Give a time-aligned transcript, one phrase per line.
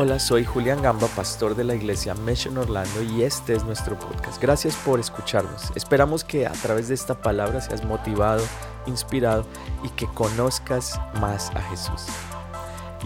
[0.00, 4.40] Hola, soy Julián Gamba, pastor de la iglesia Mission Orlando y este es nuestro podcast.
[4.40, 5.72] Gracias por escucharnos.
[5.74, 8.44] Esperamos que a través de esta palabra seas motivado,
[8.86, 9.44] inspirado
[9.82, 12.06] y que conozcas más a Jesús.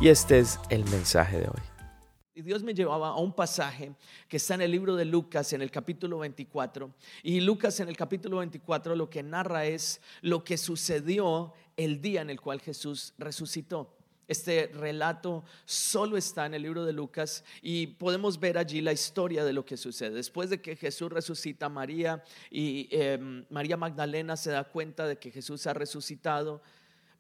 [0.03, 2.43] Y este es el mensaje de hoy.
[2.43, 3.95] Dios me llevaba a un pasaje
[4.29, 6.93] que está en el libro de Lucas, en el capítulo 24.
[7.23, 12.21] Y Lucas en el capítulo 24 lo que narra es lo que sucedió el día
[12.21, 13.97] en el cual Jesús resucitó.
[14.29, 19.45] Este relato solo está en el libro de Lucas y podemos ver allí la historia
[19.45, 20.11] de lo que sucede.
[20.11, 25.17] Después de que Jesús resucita a María y em, María Magdalena se da cuenta de
[25.17, 26.63] que Jesús ha resucitado,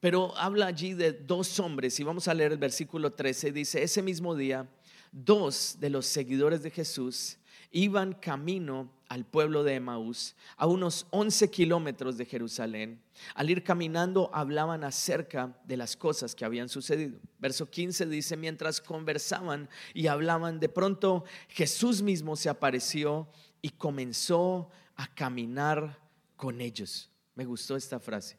[0.01, 3.53] pero habla allí de dos hombres y vamos a leer el versículo 13.
[3.53, 4.69] Dice, ese mismo día,
[5.11, 7.39] dos de los seguidores de Jesús
[7.73, 12.99] iban camino al pueblo de Emaús, a unos 11 kilómetros de Jerusalén.
[13.35, 17.19] Al ir caminando hablaban acerca de las cosas que habían sucedido.
[17.39, 23.29] Verso 15 dice, mientras conversaban y hablaban, de pronto Jesús mismo se apareció
[23.61, 25.99] y comenzó a caminar
[26.35, 27.11] con ellos.
[27.35, 28.39] Me gustó esta frase.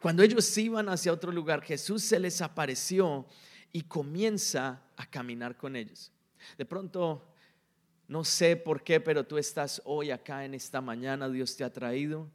[0.00, 3.26] Cuando ellos iban hacia otro lugar, Jesús se les apareció
[3.70, 6.10] y comienza a caminar con ellos.
[6.56, 7.35] De pronto
[8.08, 11.72] no sé por qué, pero tú estás hoy acá en esta mañana, Dios te ha
[11.72, 12.30] traído.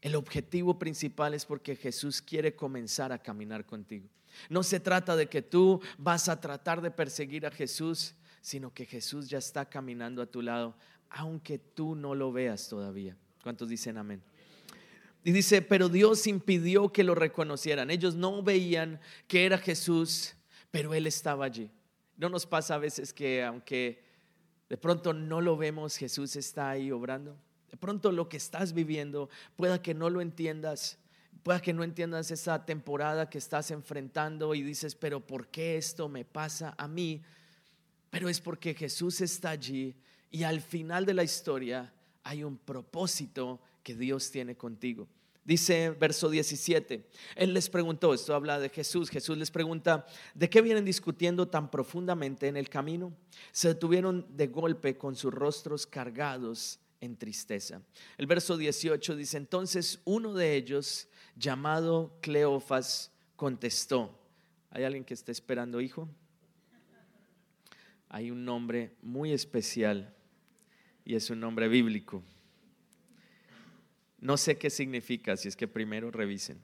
[0.00, 4.08] El objetivo principal es porque Jesús quiere comenzar a caminar contigo.
[4.48, 8.86] No se trata de que tú vas a tratar de perseguir a Jesús, sino que
[8.86, 10.76] Jesús ya está caminando a tu lado,
[11.10, 13.16] aunque tú no lo veas todavía.
[13.42, 14.22] ¿Cuántos dicen amén?
[15.24, 17.90] Y dice, pero Dios impidió que lo reconocieran.
[17.90, 20.34] Ellos no veían que era Jesús,
[20.70, 21.70] pero Él estaba allí.
[22.16, 24.02] No nos pasa a veces que aunque
[24.72, 27.36] de pronto no lo vemos, Jesús está ahí obrando.
[27.70, 30.96] De pronto lo que estás viviendo, pueda que no lo entiendas,
[31.42, 36.08] pueda que no entiendas esa temporada que estás enfrentando y dices, pero ¿por qué esto
[36.08, 37.20] me pasa a mí?
[38.08, 39.94] Pero es porque Jesús está allí
[40.30, 41.92] y al final de la historia
[42.24, 45.06] hay un propósito que Dios tiene contigo.
[45.44, 50.62] Dice verso 17, Él les preguntó, esto habla de Jesús, Jesús les pregunta, ¿de qué
[50.62, 53.12] vienen discutiendo tan profundamente en el camino?
[53.50, 57.82] Se detuvieron de golpe con sus rostros cargados en tristeza.
[58.16, 64.16] El verso 18 dice, entonces uno de ellos, llamado Cleofas, contestó,
[64.70, 66.08] ¿hay alguien que esté esperando hijo?
[68.08, 70.14] Hay un nombre muy especial
[71.04, 72.22] y es un nombre bíblico.
[74.22, 76.62] No sé qué significa, si es que primero revisen.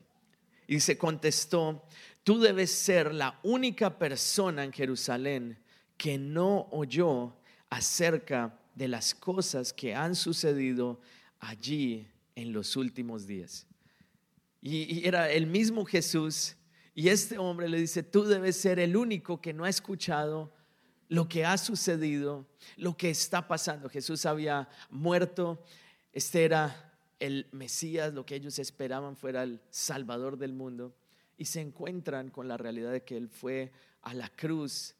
[0.68, 1.84] Y se contestó,
[2.22, 5.58] tú debes ser la única persona en Jerusalén
[5.96, 7.36] que no oyó
[7.68, 11.00] acerca de las cosas que han sucedido
[11.40, 13.66] allí en los últimos días.
[14.62, 16.54] Y, era el mismo Jesús
[16.94, 20.54] y este hombre le dice, tú debes ser el único que no ha escuchado
[21.08, 22.46] lo que ha sucedido,
[22.76, 23.88] lo que está pasando.
[23.88, 25.64] Jesús había muerto,
[26.12, 26.87] este era
[27.20, 30.94] el Mesías, lo que ellos esperaban fuera el Salvador del mundo,
[31.36, 34.94] y se encuentran con la realidad de que Él fue a la cruz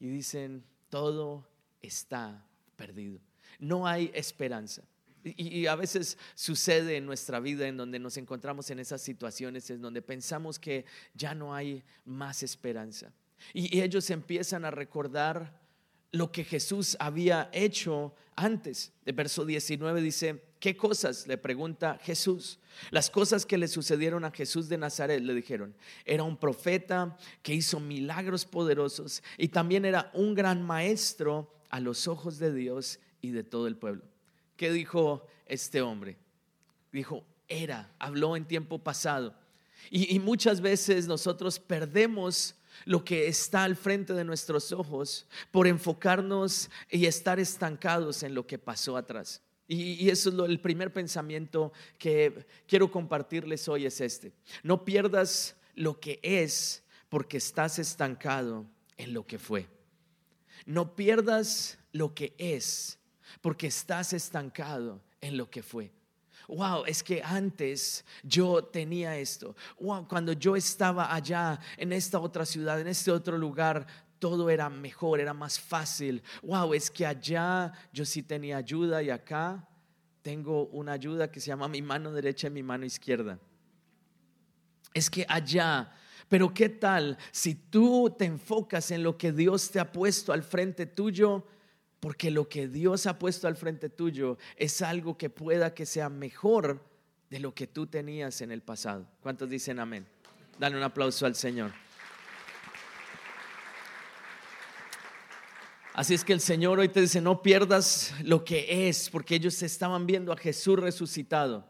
[0.00, 1.46] y dicen, todo
[1.80, 2.46] está
[2.76, 3.20] perdido,
[3.58, 4.82] no hay esperanza.
[5.24, 9.80] Y, a veces sucede en nuestra vida en donde nos encontramos en esas situaciones en
[9.80, 10.84] donde pensamos que
[11.14, 13.12] ya no hay más esperanza.
[13.54, 15.60] Y, y ellos empiezan a recordar
[16.10, 18.92] lo que Jesús había hecho antes.
[19.04, 21.26] De verso 19 dice, ¿Qué cosas?
[21.26, 22.60] Le pregunta Jesús.
[22.92, 25.74] Las cosas que le sucedieron a Jesús de Nazaret, le dijeron,
[26.04, 32.06] era un profeta que hizo milagros poderosos y también era un gran maestro a los
[32.06, 34.04] ojos de Dios y de todo el pueblo.
[34.56, 36.16] ¿Qué dijo este hombre?
[36.92, 39.34] Dijo, era, habló en tiempo pasado.
[39.90, 46.70] Y, muchas veces nosotros perdemos lo que está al frente de nuestros ojos por enfocarnos
[46.88, 49.42] y estar estancados en lo que pasó atrás.
[49.68, 54.32] Y, eso es el primer pensamiento que quiero compartirles hoy es este.
[54.62, 59.68] No pierdas lo que es porque estás estancado en lo que fue.
[60.66, 62.98] No pierdas lo que es
[63.40, 65.92] porque estás estancado en lo que fue.
[66.48, 69.54] Wow, es que antes yo tenía esto.
[69.80, 73.86] Wow, cuando yo estaba allá en esta otra ciudad, en este otro lugar,
[74.22, 76.22] todo era mejor, era más fácil.
[76.44, 79.68] Wow, es que allá yo sí tenía ayuda y acá
[80.22, 83.40] tengo una ayuda que se llama mi mano derecha y mi mano izquierda.
[84.94, 85.92] Es que allá,
[86.28, 90.44] pero ¿qué tal si tú te enfocas en lo que Dios te ha puesto al
[90.44, 91.44] frente tuyo?
[91.98, 96.08] Porque lo que Dios ha puesto al frente tuyo es algo que pueda que sea
[96.08, 96.80] mejor
[97.28, 99.04] de lo que tú tenías en el pasado.
[99.20, 100.06] ¿Cuántos dicen amén?
[100.60, 101.72] Dale un aplauso al Señor.
[105.94, 109.62] Así es que el Señor hoy te dice, no pierdas lo que es, porque ellos
[109.62, 111.68] estaban viendo a Jesús resucitado,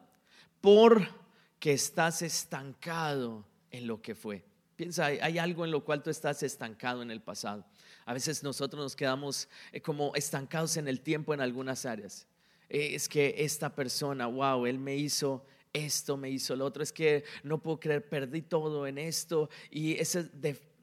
[0.61, 4.45] porque estás estancado en lo que fue.
[4.77, 7.67] Piensa, hay algo en lo cual tú estás estancado en el pasado.
[8.05, 12.29] A veces nosotros nos quedamos eh, como estancados en el tiempo en algunas áreas.
[12.69, 16.85] Eh, es que esta persona, wow, él me hizo esto, me hizo lo otro.
[16.85, 19.51] Es que no puedo creer, perdí todo en esto.
[19.69, 20.31] Y ese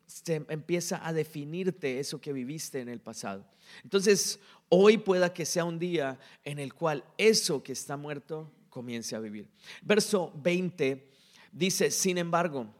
[0.10, 3.46] se empieza a definirte eso que viviste en el pasado.
[3.84, 9.16] Entonces, hoy pueda que sea un día en el cual eso que está muerto comience
[9.16, 9.48] a vivir.
[9.84, 11.08] Verso 20
[11.52, 12.74] dice, sin embargo,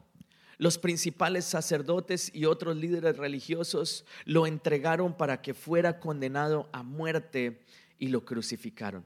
[0.58, 7.60] los principales sacerdotes y otros líderes religiosos lo entregaron para que fuera condenado a muerte
[7.96, 9.04] y lo crucificaron.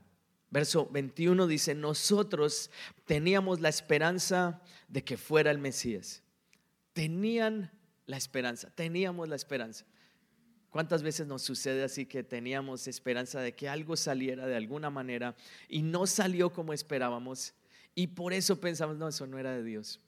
[0.50, 2.70] Verso 21 dice, nosotros
[3.04, 6.22] teníamos la esperanza de que fuera el Mesías.
[6.94, 7.70] Tenían
[8.06, 9.84] la esperanza, teníamos la esperanza.
[10.70, 15.36] ¿Cuántas veces nos sucede así que teníamos esperanza de que algo saliera de alguna manera
[15.68, 17.54] y no salió como esperábamos?
[17.94, 20.00] Y por eso pensamos, no, eso no era de Dios.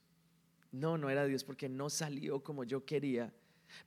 [0.73, 3.33] No, no era Dios porque no salió como yo quería.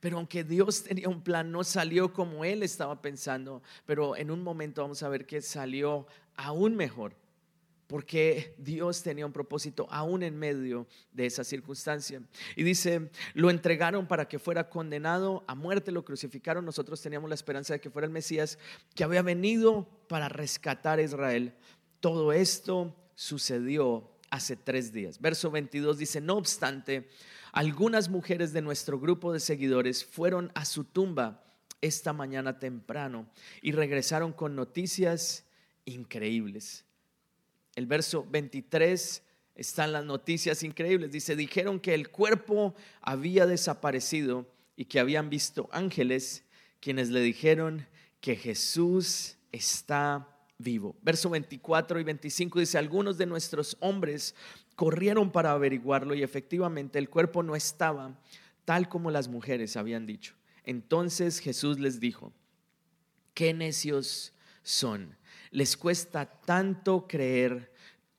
[0.00, 3.62] Pero aunque Dios tenía un plan, no salió como Él estaba pensando.
[3.84, 7.14] Pero en un momento vamos a ver que salió aún mejor.
[7.90, 12.22] Porque Dios tenía un propósito aún en medio de esa circunstancia.
[12.54, 16.64] Y dice, lo entregaron para que fuera condenado a muerte, lo crucificaron.
[16.64, 18.60] Nosotros teníamos la esperanza de que fuera el Mesías
[18.94, 21.52] que había venido para rescatar a Israel.
[21.98, 25.20] Todo esto sucedió hace tres días.
[25.20, 27.08] Verso 22 dice, no obstante,
[27.50, 31.42] algunas mujeres de nuestro grupo de seguidores fueron a su tumba
[31.80, 33.28] esta mañana temprano
[33.62, 35.44] y regresaron con noticias
[35.86, 36.84] increíbles.
[37.74, 39.22] El verso 23
[39.54, 41.12] están las noticias increíbles.
[41.12, 44.46] Dice, dijeron que el cuerpo había desaparecido
[44.76, 46.44] y que habían visto ángeles
[46.80, 47.86] quienes le dijeron
[48.20, 50.28] que Jesús está
[50.58, 50.96] vivo.
[51.02, 54.34] Verso 24 y 25 dice, algunos de nuestros hombres
[54.76, 58.18] corrieron para averiguarlo y efectivamente el cuerpo no estaba
[58.64, 60.34] tal como las mujeres habían dicho.
[60.64, 62.32] Entonces Jesús les dijo,
[63.34, 64.32] qué necios
[64.62, 65.16] son.
[65.50, 67.72] Les cuesta tanto creer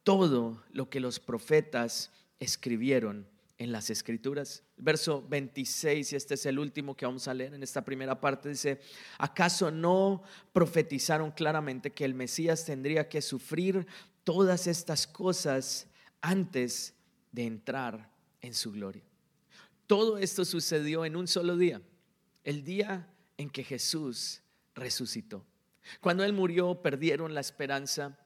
[0.03, 4.63] todo lo que los profetas escribieron en las escrituras.
[4.75, 8.49] Verso 26, y este es el último que vamos a leer en esta primera parte,
[8.49, 8.81] dice,
[9.19, 13.85] ¿acaso no profetizaron claramente que el Mesías tendría que sufrir
[14.23, 15.87] todas estas cosas
[16.21, 16.95] antes
[17.31, 18.09] de entrar
[18.41, 19.03] en su gloria?
[19.85, 21.81] Todo esto sucedió en un solo día,
[22.43, 23.07] el día
[23.37, 24.41] en que Jesús
[24.73, 25.45] resucitó.
[25.99, 28.17] Cuando Él murió, perdieron la esperanza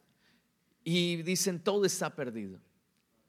[0.84, 2.60] y dicen, todo está perdido.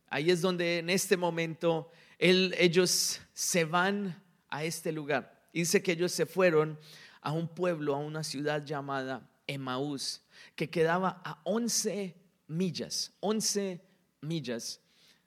[0.08, 5.48] Ahí es donde en este momento ellos se van a este lugar.
[5.52, 6.78] Dice que ellos se fueron
[7.20, 10.22] a un pueblo, a una ciudad llamada Emaús,
[10.54, 12.14] que quedaba a 11
[12.46, 13.80] millas, 11
[14.20, 14.80] millas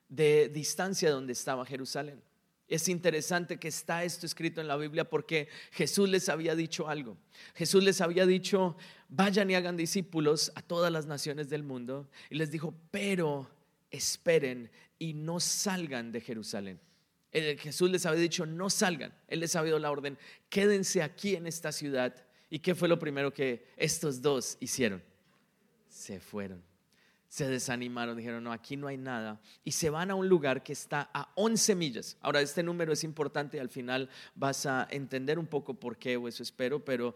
[0.07, 2.21] de distancia donde estaba Jerusalén.
[2.69, 7.17] Es interesante que está esto escrito en la Biblia porque Jesús les había dicho algo.
[7.55, 8.77] Jesús les había dicho,
[9.09, 12.07] vayan y hagan discípulos a todas las naciones del mundo.
[12.29, 13.49] Y les dijo, pero
[13.89, 14.69] esperen
[14.99, 16.79] y no salgan de Jerusalén.
[17.31, 19.13] Jesús les había dicho, no salgan.
[19.27, 20.19] Él les había dado la orden,
[20.49, 22.15] quédense aquí en esta ciudad.
[22.51, 25.03] ¿Y qué fue lo primero que estos dos hicieron?
[25.87, 26.68] Se fueron.
[27.29, 29.39] Se desanimaron, dijeron, no, aquí no hay nada.
[29.63, 32.17] Y se van a un lugar que está a 11 millas.
[32.21, 36.17] Ahora, este número es importante y al final vas a entender un poco por qué,
[36.17, 37.13] o eso espero, pero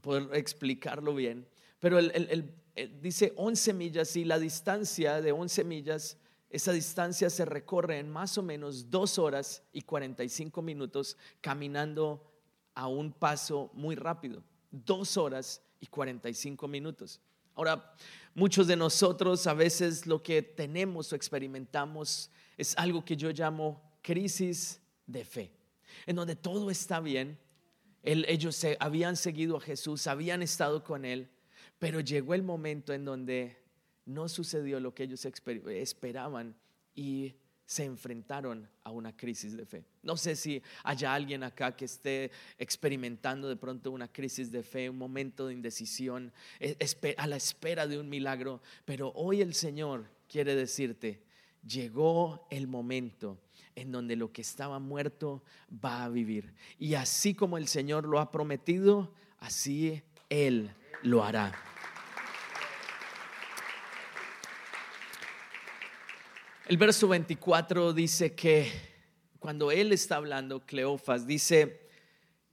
[0.00, 1.46] poder explicarlo bien.
[1.80, 2.54] Pero el,
[3.00, 6.18] dice 11 millas y la distancia de 11 millas,
[6.48, 12.22] esa distancia se recorre en más o menos dos horas y 45 minutos caminando
[12.74, 14.44] a un paso muy rápido.
[14.70, 17.20] Dos horas y 45 minutos.
[17.56, 17.94] Ahora,
[18.34, 23.82] muchos de nosotros a veces lo que tenemos o experimentamos es algo que yo llamo
[24.02, 25.50] crisis de fe,
[26.04, 27.38] en donde todo está bien,
[28.02, 31.30] ellos se, habían seguido a Jesús, habían estado con Él,
[31.78, 33.56] pero llegó el momento en donde
[34.04, 35.26] no sucedió lo que ellos
[35.66, 36.54] esperaban
[36.94, 37.34] y
[37.66, 39.84] se enfrentaron a una crisis de fe.
[40.02, 44.88] No sé si haya alguien acá que esté experimentando de pronto una crisis de fe,
[44.88, 46.76] un momento de indecisión, e,
[47.18, 51.22] a la espera de un milagro, pero hoy el Señor quiere decirte,
[51.66, 53.40] llegó el momento
[53.74, 55.42] en donde lo que estaba muerto
[55.84, 56.54] va a vivir.
[56.78, 60.70] Y así como el Señor lo ha prometido, así Él
[61.02, 61.75] lo hará.
[66.68, 68.68] El verso 24 dice que
[69.38, 71.88] cuando él está hablando, Cleofas, dice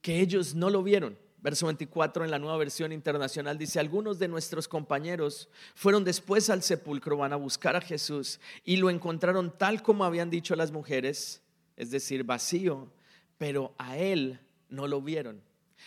[0.02, 1.18] que ellos no lo vieron.
[1.40, 6.62] Verso 24 en la nueva versión internacional dice, algunos de nuestros compañeros fueron después al
[6.62, 11.42] sepulcro, van a buscar a Jesús y lo encontraron tal como habían dicho las mujeres,
[11.76, 12.94] es decir, vacío,
[13.40, 14.40] pero a él
[14.70, 15.42] no lo vieron.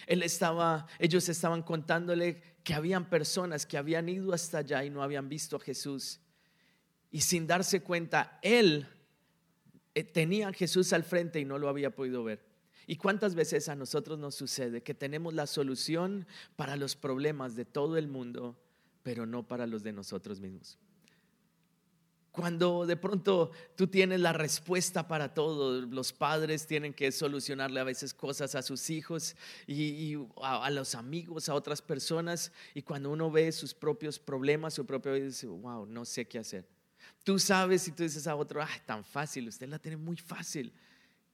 [0.09, 5.05] Él estaba, ellos estaban contándole que habían personas que habían ido hasta allá y no
[5.05, 6.19] habían visto a Jesús.
[7.17, 8.87] Y sin darse cuenta, él
[9.95, 12.45] eh, tenía a Jesús al frente y no lo había podido ver.
[12.87, 17.65] ¿Y cuántas veces a nosotros nos sucede que tenemos la solución para los problemas de
[17.65, 18.55] todo el mundo,
[19.03, 20.77] pero no para los de nosotros mismos?
[22.33, 27.85] Cuando de pronto tú tienes la respuesta para todo, los padres tienen que solucionarle a
[27.85, 33.31] veces cosas a sus hijos y, a, los amigos, a otras personas, y cuando uno
[33.31, 36.76] ve sus propios problemas, su propio dice, wow, no sé qué hacer.
[37.25, 40.73] Tú sabes y tú dices a otro, ah, tan fácil, usted la tiene muy fácil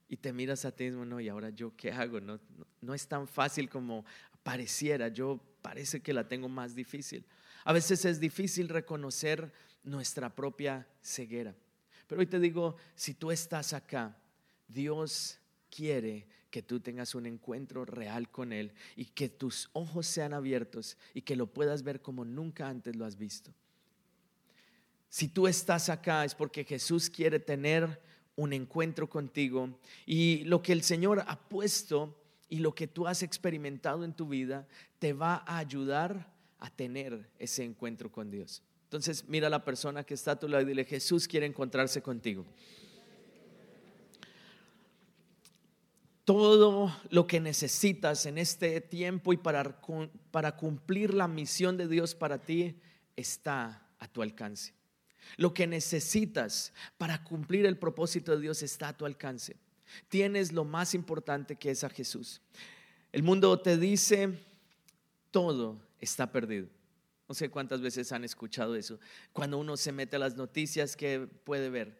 [0.07, 2.39] y te miras a ti mismo, no, y ahora yo qué hago, no,
[2.81, 4.05] no, es tan fácil como
[4.43, 7.25] pareciera, yo parece que la tengo más difícil.
[7.63, 9.51] A veces es difícil reconocer
[9.83, 11.55] nuestra propia ceguera.
[12.07, 14.17] Pero hoy te digo, si tú estás acá,
[14.67, 15.39] Dios
[15.69, 20.97] quiere que tú tengas un encuentro real con Él y que tus ojos sean abiertos
[21.15, 23.53] y que lo puedas ver como nunca antes lo has visto.
[25.13, 28.01] Si tú estás acá es porque Jesús quiere tener
[28.35, 29.69] un encuentro contigo
[30.07, 34.27] y lo que el Señor ha puesto y lo que tú has experimentado en tu
[34.27, 34.67] vida
[34.97, 38.63] te va a ayudar a tener ese encuentro con Dios.
[38.85, 42.01] Entonces mira a la persona que está a tu lado y dile, Jesús quiere encontrarse
[42.01, 42.43] contigo.
[46.25, 49.79] Todo lo que necesitas en este tiempo y para,
[50.31, 52.79] para cumplir la misión de Dios para ti
[53.15, 54.73] está a tu alcance.
[55.37, 59.57] Lo que necesitas para cumplir el propósito de Dios está a tu alcance.
[60.09, 62.41] Tienes lo más importante que es a Jesús.
[63.11, 64.39] El mundo te dice,
[65.31, 66.67] todo está perdido.
[67.27, 68.99] No sé cuántas veces han escuchado eso.
[69.31, 71.97] Cuando uno se mete a las noticias, que puede ver?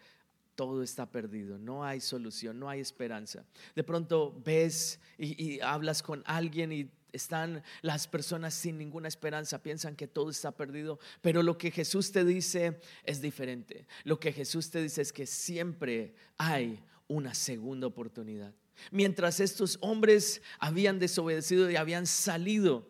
[0.55, 3.43] Todo está perdido, no hay solución, no hay esperanza.
[3.75, 9.63] De pronto ves y, y hablas con alguien y están las personas sin ninguna esperanza,
[9.63, 13.87] piensan que todo está perdido, pero lo que Jesús te dice es diferente.
[14.03, 18.53] Lo que Jesús te dice es que siempre hay una segunda oportunidad.
[18.91, 22.89] Mientras estos hombres habían desobedecido y habían salido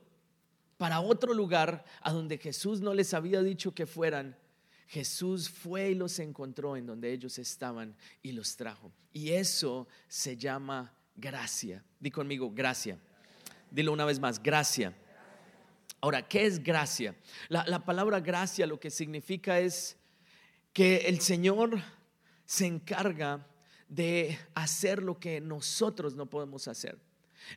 [0.77, 4.37] para otro lugar a donde Jesús no les había dicho que fueran,
[4.87, 8.91] Jesús fue y los encontró en donde ellos estaban y los trajo.
[9.11, 11.83] Y eso se llama gracia.
[11.99, 12.99] Di conmigo, gracia.
[13.73, 14.93] Dilo una vez más, gracia.
[15.99, 17.15] Ahora, ¿qué es gracia?
[17.49, 19.97] La, palabra gracia lo que significa es
[20.73, 21.81] que el Señor
[22.45, 23.47] se encarga
[23.87, 26.99] de hacer lo que nosotros no podemos hacer.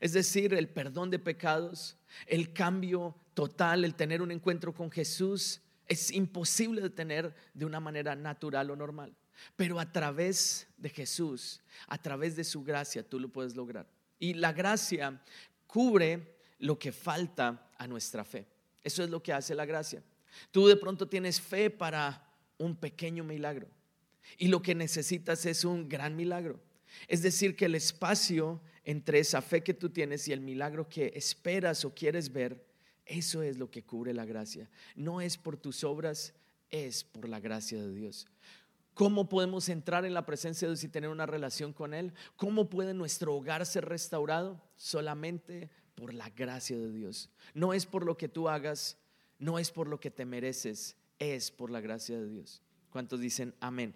[0.00, 5.60] Es decir, el perdón de pecados, el cambio total, el tener un encuentro con Jesús,
[5.86, 9.14] es imposible de tener de una manera natural o normal.
[9.54, 13.86] Pero a través de Jesús, a través de su gracia, tú lo puedes lograr.
[14.18, 15.20] Y la gracia
[15.66, 18.46] cubre lo que falta a nuestra fe.
[18.82, 20.02] Eso es lo que hace la gracia.
[20.50, 22.22] Tú de pronto tienes fe para
[22.58, 23.68] un pequeño milagro
[24.38, 26.60] y lo que necesitas es un gran milagro.
[27.08, 31.12] Es decir, que el espacio entre esa fe que tú tienes y el milagro que
[31.14, 32.64] esperas o quieres ver,
[33.04, 34.70] eso es lo que cubre la gracia.
[34.94, 36.34] No es por tus obras,
[36.70, 38.26] es por la gracia de Dios.
[38.94, 42.14] ¿Cómo podemos entrar en la presencia de Dios y tener una relación con Él?
[42.36, 44.62] ¿Cómo puede nuestro hogar ser restaurado?
[44.76, 47.30] Solamente por la gracia de Dios.
[47.54, 48.98] No es por lo que tú hagas,
[49.38, 52.62] no es por lo que te mereces, es por la gracia de Dios.
[52.90, 53.94] ¿Cuántos dicen amén?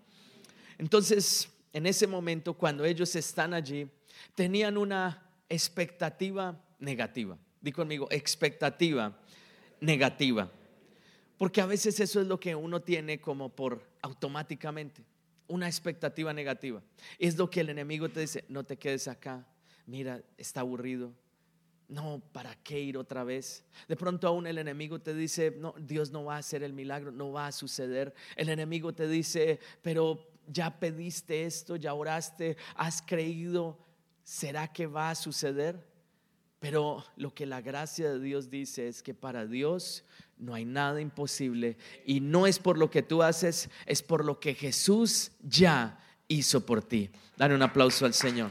[0.79, 3.89] Entonces, en ese momento, cuando ellos están allí,
[4.35, 7.39] tenían una expectativa negativa.
[7.61, 9.17] Di conmigo, expectativa
[9.81, 10.51] negativa.
[11.37, 15.05] Porque a veces eso es lo que uno tiene como por automáticamente,
[15.49, 16.83] una expectativa negativa.
[17.19, 19.47] Es lo que el enemigo te dice, no te quedes acá,
[19.87, 21.13] mira, está aburrido.
[21.89, 23.65] No, ¿para qué ir otra vez?
[23.89, 27.11] De pronto aún el enemigo te dice, no, Dios no va a hacer el milagro,
[27.11, 28.15] no va a suceder.
[28.37, 33.79] El enemigo te dice, pero ya pediste esto, ya oraste, has creído,
[34.23, 35.85] ¿será que va a suceder?
[36.61, 40.05] Pero lo que la gracia de Dios dice es que para Dios
[40.37, 44.39] no hay nada imposible y no es por lo que tú haces, es por lo
[44.39, 47.11] que Jesús ya hizo por ti.
[47.37, 48.51] Dale un aplauso al Señor.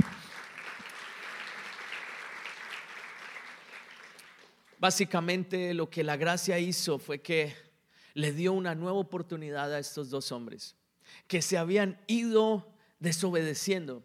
[4.79, 7.53] Básicamente lo que la gracia hizo fue que
[8.13, 10.75] le dio una nueva oportunidad a estos dos hombres
[11.27, 14.03] que se habían ido desobedeciendo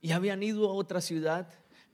[0.00, 1.48] y habían ido a otra ciudad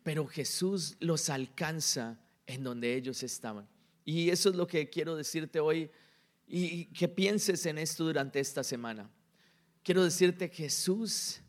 [0.08, 3.68] pero Jesús los alcanza en donde ellos estaban.
[4.06, 5.90] Y eso es lo que quiero decirte hoy
[6.46, 9.10] y que pienses en esto durante esta semana.
[9.82, 11.42] Quiero decirte Jesús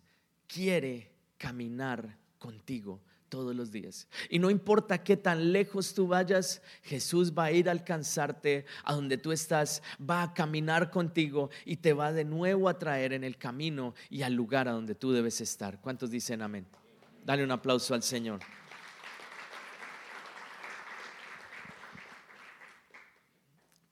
[0.46, 4.07] quiere caminar contigo todos los días.
[4.29, 8.93] Y no importa qué tan lejos tú vayas, Jesús va a ir a alcanzarte a
[8.93, 13.24] donde tú estás, va a caminar contigo y te va de nuevo a traer en
[13.24, 15.79] el camino y al lugar a donde tú debes estar.
[15.79, 16.65] ¿Cuántos dicen amén?
[17.24, 18.39] Dale un aplauso al Señor.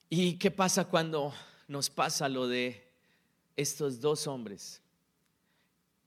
[0.10, 1.34] ¿Y qué pasa cuando
[1.68, 2.92] nos pasa lo de
[3.56, 4.82] estos dos hombres?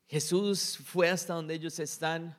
[0.09, 2.37] Jesús fue hasta donde ellos están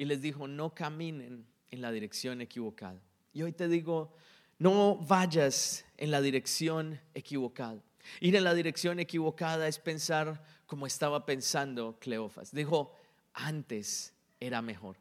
[0.00, 2.98] y les dijo, no caminen en la dirección equivocada.
[3.34, 4.14] Y hoy te digo,
[4.58, 7.82] no vayas en la dirección equivocada.
[8.18, 12.50] Ir en la dirección equivocada es pensar como estaba pensando Cleofas.
[12.50, 12.94] Dijo,
[13.34, 14.96] antes era mejor.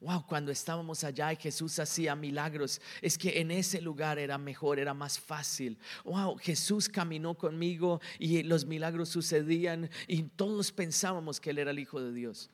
[0.00, 4.78] Wow, cuando estábamos allá y Jesús hacía milagros, es que en ese lugar era mejor,
[4.78, 5.80] era más fácil.
[6.04, 11.80] Wow, Jesús caminó conmigo y los milagros sucedían y todos pensábamos que Él era el
[11.80, 12.50] Hijo de Dios.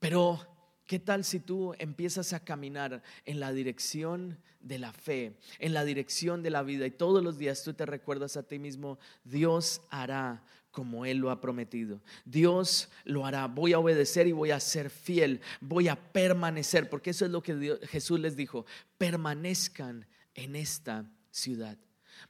[0.00, 0.55] Pero
[0.86, 5.84] ¿Qué tal si tú empiezas a caminar en la dirección de la fe, en la
[5.84, 9.82] dirección de la vida y todos los días tú te recuerdas a ti mismo, Dios
[9.90, 12.02] hará como Él lo ha prometido.
[12.24, 13.46] Dios lo hará.
[13.46, 15.40] Voy a obedecer y voy a ser fiel.
[15.60, 18.66] Voy a permanecer, porque eso es lo que Jesús les dijo.
[18.98, 21.78] Permanezcan en esta ciudad.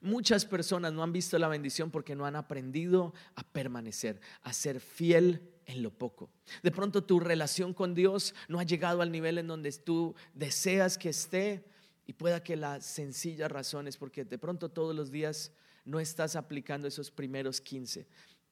[0.00, 4.80] Muchas personas no han visto la bendición porque no han aprendido a permanecer, a ser
[4.80, 6.30] fiel en lo poco.
[6.62, 10.96] De pronto tu relación con Dios no ha llegado al nivel en donde tú deseas
[10.96, 11.64] que esté
[12.06, 15.52] y pueda que la sencilla razón es porque de pronto todos los días
[15.84, 18.06] no estás aplicando esos primeros 15,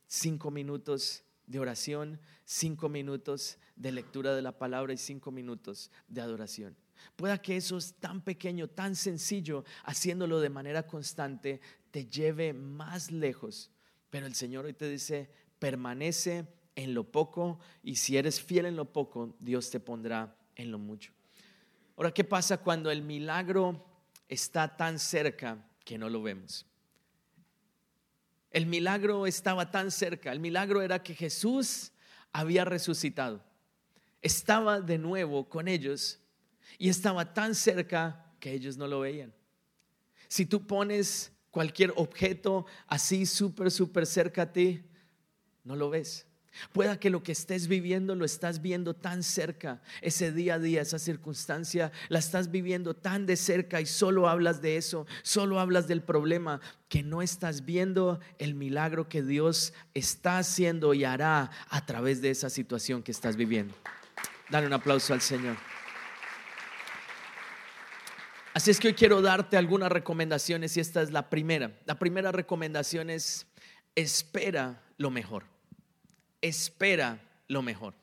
[0.06, 6.21] 5 minutos de oración, 5 minutos de lectura de la palabra y 5 minutos de
[6.21, 6.76] adoración.
[7.16, 11.60] Pueda que eso es tan pequeño, tan sencillo, haciéndolo de manera constante,
[11.91, 13.71] te lleve más lejos.
[14.10, 18.76] Pero el Señor hoy te dice, permanece en lo poco y si eres fiel en
[18.76, 21.13] lo poco, Dios te pondrá en lo mucho.
[21.97, 23.84] Ahora, ¿qué pasa cuando el milagro
[24.28, 26.67] está tan cerca que no lo vemos?
[28.50, 31.93] El milagro estaba tan cerca, el milagro era que Jesús
[32.32, 33.45] había resucitado,
[34.23, 36.21] estaba de nuevo con ellos
[36.78, 39.32] y estaba tan cerca que ellos no lo veían.
[40.28, 44.84] Si tú pones cualquier objeto así súper, súper cerca a ti,
[45.63, 46.26] no lo ves.
[46.73, 50.82] Pueda que lo que estés viviendo lo estás viendo tan cerca, ese día a día,
[50.82, 55.88] esa circunstancia, la estás viviendo tan de cerca y solo hablas de eso, solo hablas
[55.88, 61.86] del problema, que no estás viendo el milagro que Dios está haciendo y hará a
[61.86, 63.75] través de esa situación que estás viviendo.
[64.50, 65.56] Dale un aplauso al Señor.
[68.52, 71.73] Así es que hoy quiero darte algunas recomendaciones y esta es la primera.
[71.86, 73.47] La primera recomendación es
[73.97, 75.53] espera lo mejor
[76.45, 77.95] espera lo mejor.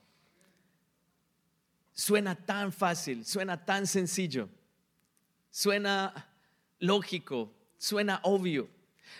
[1.93, 4.49] Suena tan fácil, suena tan sencillo,
[5.51, 6.27] suena
[6.79, 8.67] lógico, suena obvio,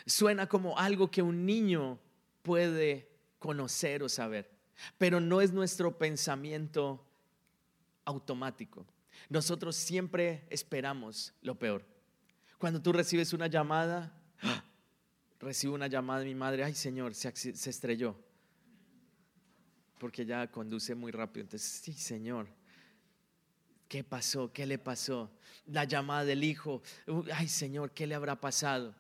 [0.08, 2.00] suena como algo que un niño
[2.42, 3.08] puede
[3.38, 4.50] conocer o saber,
[4.98, 7.06] pero no es nuestro pensamiento
[8.06, 8.88] automático.
[9.30, 11.86] Nosotros siempre esperamos lo peor.
[12.58, 14.64] Cuando tú recibes una llamada, ¡ah!
[15.40, 18.16] recibo una llamada de mi madre, ay Señor, se, se estrelló
[20.02, 21.44] porque ella conduce muy rápido.
[21.44, 22.48] Entonces, sí, Señor,
[23.88, 24.52] ¿qué pasó?
[24.52, 25.30] ¿Qué le pasó?
[25.68, 26.82] La llamada del hijo,
[27.32, 28.96] ay Señor, ¿qué le habrá pasado?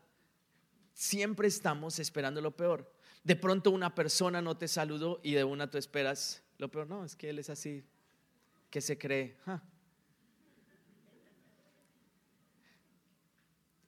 [0.93, 2.93] Siempre estamos esperando lo peor.
[3.23, 6.85] De pronto una persona no te saludó y de una tú esperas lo peor.
[6.85, 7.83] No, es que él es así,
[8.69, 9.35] que se cree.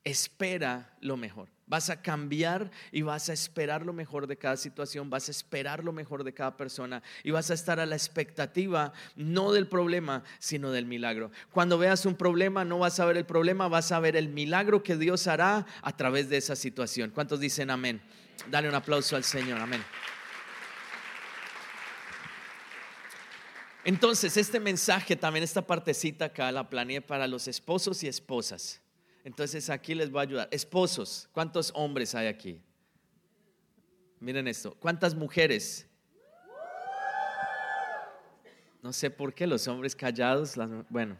[0.02, 1.53] Espera lo mejor.
[1.66, 5.82] Vas a cambiar y vas a esperar lo mejor de cada situación, vas a esperar
[5.82, 10.24] lo mejor de cada persona y vas a estar a la expectativa no del problema,
[10.38, 11.30] sino del milagro.
[11.52, 14.82] Cuando veas un problema, no vas a ver el problema, vas a ver el milagro
[14.82, 17.10] que Dios hará a través de esa situación.
[17.10, 18.02] ¿Cuántos dicen amén?
[18.50, 19.82] Dale un aplauso al Señor, amén.
[23.84, 28.80] Entonces, este mensaje, también esta partecita acá, la planeé para los esposos y esposas.
[29.24, 30.48] Entonces aquí les voy a ayudar.
[30.50, 32.60] Esposos, ¿cuántos hombres hay aquí?
[34.20, 34.74] Miren esto.
[34.78, 35.86] ¿Cuántas mujeres?
[38.82, 40.54] No sé por qué los hombres callados,
[40.90, 41.16] bueno,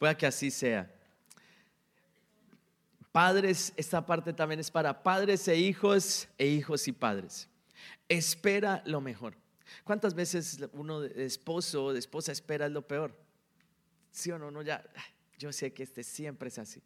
[0.00, 0.92] pueda que así sea.
[3.12, 7.48] Padres, esta parte también es para padres e hijos e hijos y padres.
[8.08, 9.36] Espera lo mejor.
[9.84, 13.14] ¿Cuántas veces uno de esposo o de esposa espera lo peor?
[14.10, 14.50] ¿Sí o no?
[14.50, 14.82] No, ya
[15.38, 16.82] Yo sé que este siempre es así.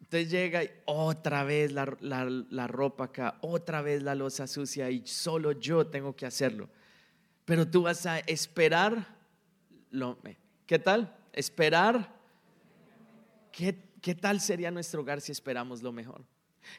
[0.00, 1.84] Entonces llega y otra vez la,
[2.68, 6.68] ropa acá, otra vez la losa sucia y solo yo tengo que hacerlo.
[7.44, 9.16] Pero tú vas a esperar,
[9.90, 10.16] lo,
[10.64, 11.16] ¿qué tal?
[11.32, 12.14] Esperar.
[13.50, 16.24] ¿Qué, ¿Qué tal sería nuestro hogar si esperamos lo mejor?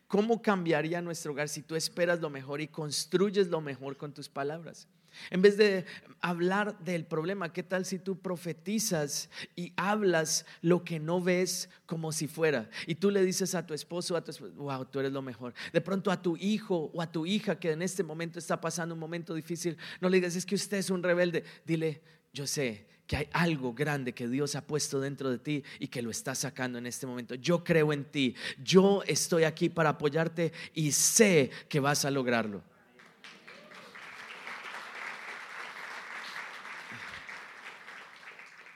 [0.07, 4.29] ¿Cómo cambiaría nuestro hogar si tú esperas lo mejor y construyes lo mejor con tus
[4.29, 4.87] palabras?
[5.30, 5.86] En vez de
[6.21, 12.12] hablar del problema, ¿qué tal si tú profetizas y hablas lo que no ves como
[12.12, 12.69] si fuera?
[12.86, 15.53] Y tú le dices a tu esposo, a tu wow, tú eres lo mejor.
[15.73, 18.93] De pronto a tu hijo o a tu hija que en este momento está pasando
[18.93, 21.43] un momento difícil, no le digas, es que usted es un rebelde.
[21.65, 22.01] Dile,
[22.34, 26.01] yo sé que hay algo grande que Dios ha puesto dentro de ti y que
[26.01, 27.36] lo está sacando en este momento.
[27.36, 32.63] Yo creo en ti, yo estoy aquí para apoyarte y sé que vas a lograrlo.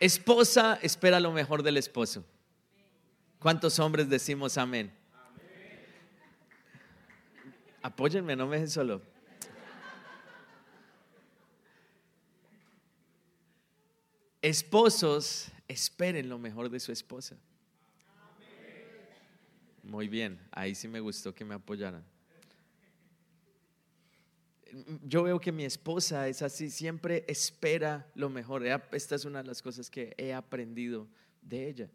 [0.01, 2.25] Esposa espera lo mejor del esposo.
[3.37, 4.91] ¿Cuántos hombres decimos amén?
[7.83, 9.03] Apóyenme, no me dejen solo.
[14.41, 17.37] Esposos, esperen lo mejor de su esposa.
[19.83, 22.03] Muy bien, ahí sí me gustó que me apoyaran
[25.03, 28.65] yo veo que mi esposa es así, siempre espera lo mejor.
[28.65, 31.07] Esta es una de las cosas que he aprendido
[31.41, 31.89] de ella.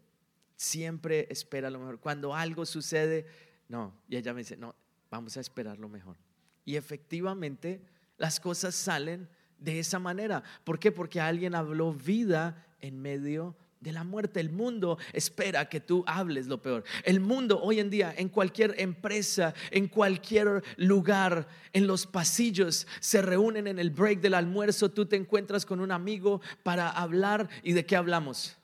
[0.55, 1.99] Siempre espera lo mejor.
[1.99, 3.25] Cuando algo sucede,
[3.69, 4.75] no, y ella me dice, no,
[5.09, 6.17] vamos a esperar lo mejor.
[6.65, 7.81] Y efectivamente
[8.17, 10.43] las cosas salen de esa manera.
[10.63, 10.91] ¿Por qué?
[10.91, 14.39] Porque alguien habló vida en medio de la muerte.
[14.39, 16.83] El mundo espera que tú hables lo peor.
[17.03, 23.21] El mundo hoy en día, en cualquier empresa, en cualquier lugar, en los pasillos, se
[23.21, 27.73] reúnen en el break del almuerzo, tú te encuentras con un amigo para hablar y
[27.73, 28.57] de qué hablamos.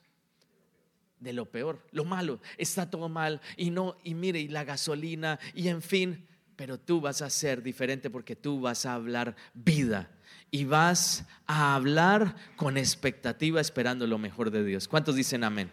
[1.20, 5.38] De lo peor, lo malo, está todo mal y no, y mire, y la gasolina
[5.54, 10.13] y en fin, pero tú vas a ser diferente porque tú vas a hablar vida
[10.54, 14.86] y vas a hablar con expectativa esperando lo mejor de Dios.
[14.86, 15.68] ¿Cuántos dicen amén?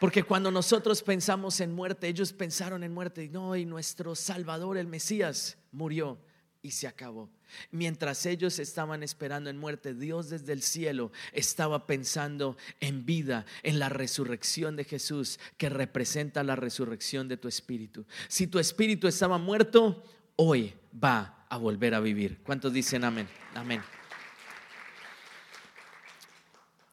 [0.00, 4.88] Porque cuando nosotros pensamos en muerte, ellos pensaron en muerte, no, y nuestro Salvador, el
[4.88, 6.18] Mesías, murió
[6.62, 7.30] y se acabó.
[7.70, 13.78] Mientras ellos estaban esperando en muerte, Dios desde el cielo estaba pensando en vida, en
[13.78, 18.04] la resurrección de Jesús, que representa la resurrección de tu espíritu.
[18.26, 20.02] Si tu espíritu estaba muerto,
[20.36, 22.42] hoy va a volver a vivir.
[22.42, 23.28] ¿Cuántos dicen amén?
[23.54, 23.82] Amén.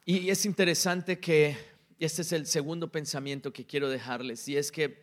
[0.04, 1.56] Y es interesante que
[1.98, 5.02] este es el segundo pensamiento que quiero dejarles, y es que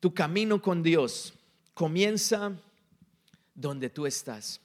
[0.00, 1.34] tu camino con Dios
[1.74, 2.52] comienza
[3.54, 4.60] donde tú estás,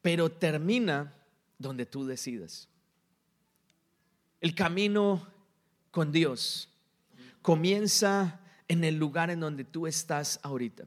[0.00, 1.12] pero termina
[1.58, 2.68] donde tú decidas.
[4.40, 5.26] El camino
[5.90, 6.68] con Dios
[7.42, 10.86] comienza en el lugar en donde tú estás ahorita.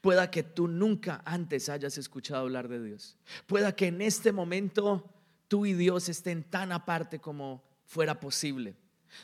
[0.00, 3.16] Pueda que tú nunca antes hayas escuchado hablar de Dios.
[3.46, 5.08] Pueda que en este momento
[5.48, 8.76] tú y Dios estén tan aparte como fuera posible.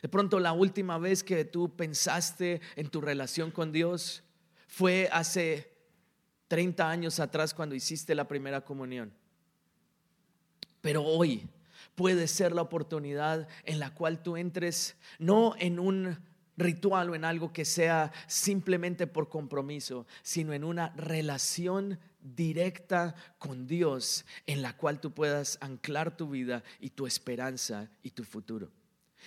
[0.03, 4.25] De pronto la última vez que tú pensaste en tu relación con Dios
[4.67, 5.73] fue hace
[6.49, 9.13] 30 años atrás cuando hiciste la primera comunión.
[10.81, 11.49] Pero hoy
[11.95, 16.19] puede ser la oportunidad en la cual tú entres no en un
[16.57, 23.67] ritual o en algo que sea simplemente por compromiso, sino en una relación directa con
[23.67, 28.71] Dios en la cual tú puedas anclar tu vida y tu esperanza y tu futuro.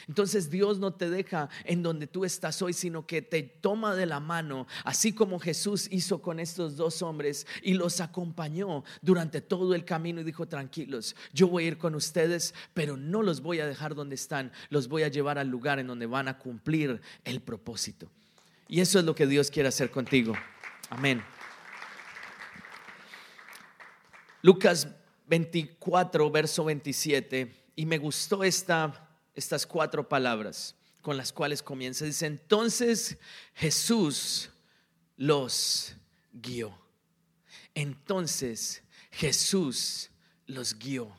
[0.07, 4.05] Entonces Dios no te deja en donde tú estás hoy, sino que te toma de
[4.05, 9.75] la mano, así como Jesús hizo con estos dos hombres y los acompañó durante todo
[9.75, 13.59] el camino y dijo, tranquilos, yo voy a ir con ustedes, pero no los voy
[13.59, 17.01] a dejar donde están, los voy a llevar al lugar en donde van a cumplir
[17.23, 18.09] el propósito.
[18.67, 20.33] Y eso es lo que Dios quiere hacer contigo.
[20.89, 21.23] Amén.
[24.41, 24.87] Lucas
[25.27, 29.08] 24, verso 27, y me gustó esta
[29.39, 32.05] estas cuatro palabras con las cuales comienza.
[32.05, 33.17] Dice, entonces
[33.55, 34.49] Jesús
[35.17, 35.95] los
[36.33, 36.77] guió.
[37.73, 40.09] Entonces Jesús
[40.45, 41.11] los guió.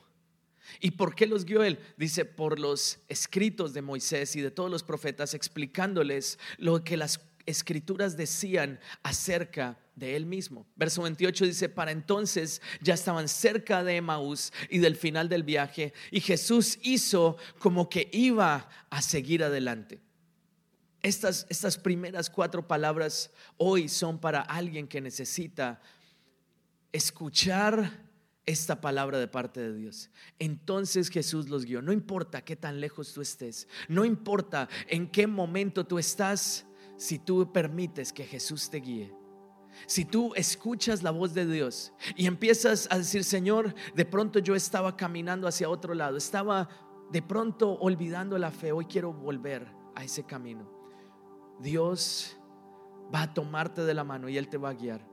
[0.79, 1.79] ¿Y por qué los guió él?
[1.97, 7.19] Dice, por los escritos de Moisés y de todos los profetas explicándoles lo que las
[7.45, 10.67] escrituras decían acerca de él mismo.
[10.75, 15.93] Verso 28 dice, para entonces ya estaban cerca de Emaús y del final del viaje
[16.11, 20.01] y Jesús hizo como que iba a seguir adelante.
[21.01, 25.81] Estas, estas primeras cuatro palabras hoy son para alguien que necesita
[26.91, 28.09] escuchar
[28.45, 30.09] esta palabra de parte de Dios.
[30.39, 31.81] Entonces Jesús los guió.
[31.81, 36.65] No importa qué tan lejos tú estés, no importa en qué momento tú estás,
[36.97, 39.20] si tú permites que Jesús te guíe.
[39.85, 44.55] Si tú escuchas la voz de Dios y empiezas a decir, Señor, de pronto yo
[44.55, 46.69] estaba caminando hacia otro lado, estaba
[47.11, 50.71] de pronto olvidando la fe, hoy quiero volver a ese camino.
[51.59, 52.37] Dios
[53.13, 55.05] va a tomarte de la mano y Él te va a guiar.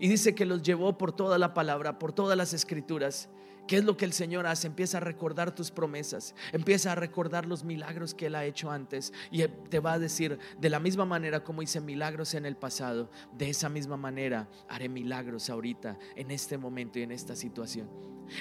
[0.00, 3.28] Y dice que los llevó por toda la palabra, por todas las escrituras.
[3.68, 4.66] ¿Qué es lo que el Señor hace?
[4.66, 9.12] Empieza a recordar tus promesas, empieza a recordar los milagros que Él ha hecho antes
[9.30, 13.10] y te va a decir, de la misma manera como hice milagros en el pasado,
[13.36, 17.90] de esa misma manera haré milagros ahorita, en este momento y en esta situación.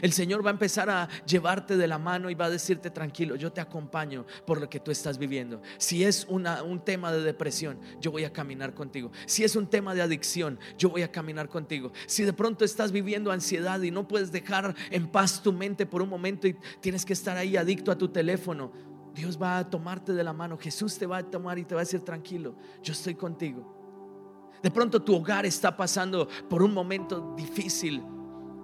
[0.01, 3.37] El Señor va a empezar a llevarte de la mano y va a decirte tranquilo,
[3.37, 5.61] yo te acompaño por lo que tú estás viviendo.
[5.77, 9.13] Si es un tema de depresión, yo voy a caminar contigo.
[9.25, 11.93] Si es un tema de adicción, yo voy a caminar contigo.
[12.05, 16.01] Si de pronto estás viviendo ansiedad y no puedes dejar en paz tu mente por
[16.01, 18.71] un momento y tienes que estar ahí adicto a tu teléfono,
[19.13, 20.57] Dios va a tomarte de la mano.
[20.57, 23.75] Jesús te va a tomar y te va a decir tranquilo, yo estoy contigo.
[24.61, 28.03] De pronto tu hogar está pasando por un momento difícil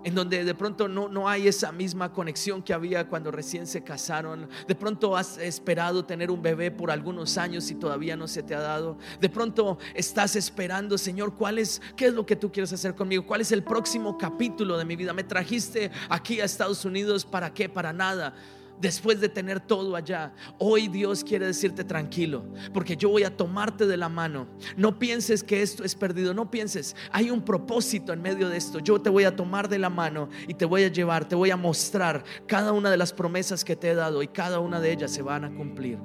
[0.04, 3.84] en donde de pronto no, no hay esa misma conexión que había cuando recién se
[3.84, 4.50] casaron.
[4.68, 8.56] De pronto has esperado tener un bebé por algunos años y todavía no se te
[8.56, 8.98] ha dado.
[9.20, 13.26] De pronto estás esperando, Señor, ¿cuál es, qué es lo que tú quieres hacer conmigo?
[13.26, 15.13] ¿Cuál es el próximo capítulo de mi vida?
[15.13, 17.70] Me trajiste aquí a Estados Unidos para qué?
[17.70, 18.34] Para nada
[18.79, 20.33] después de tener todo allá.
[20.59, 24.47] Hoy Dios quiere decirte tranquilo, porque yo voy a tomarte de la mano.
[24.75, 28.79] No pienses que esto es perdido, no pienses, hay un propósito en medio de esto.
[28.79, 31.51] Yo te voy a tomar de la mano y te voy a llevar, te voy
[31.51, 34.91] a mostrar cada una de las promesas que te he dado y cada una de
[34.91, 35.97] ellas se van a cumplir.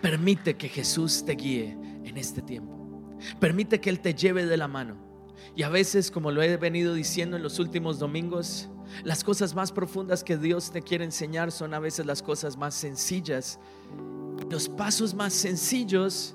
[0.00, 2.80] Permite que Jesús te guíe en este tiempo.
[3.38, 5.09] Permite que Él te lleve de la mano.
[5.56, 8.68] Y a veces, como lo he venido diciendo en los últimos domingos,
[9.04, 12.74] las cosas más profundas que Dios te quiere enseñar son a veces las cosas más
[12.74, 13.58] sencillas.
[14.50, 16.34] Los pasos más sencillos